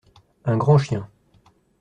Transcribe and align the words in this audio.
Un 0.45 0.57
grand 0.57 0.79
chien. 0.79 1.07